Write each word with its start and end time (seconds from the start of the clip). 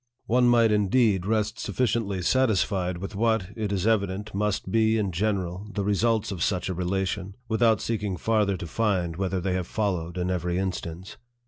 One 0.25 0.49
might, 0.49 0.71
indeed, 0.71 1.27
rest 1.27 1.59
sufficiently 1.59 2.23
satisfied 2.23 2.97
with 2.97 3.15
what, 3.15 3.49
it 3.55 3.71
is 3.71 3.85
evident, 3.85 4.33
must 4.33 4.71
be, 4.71 4.97
in 4.97 5.11
general, 5.11 5.67
the 5.71 5.83
results 5.83 6.31
of 6.31 6.41
such 6.41 6.69
a 6.69 6.73
relation, 6.73 7.35
without 7.47 7.81
seeking 7.81 8.17
farther 8.17 8.57
to 8.57 8.65
find 8.65 9.15
whether 9.15 9.39
they 9.39 9.53
have 9.53 9.67
followed 9.67 10.17
in 10.17 10.31
every 10.31 10.57
instance. 10.57 11.17